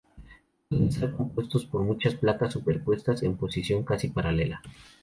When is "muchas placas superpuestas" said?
1.83-3.21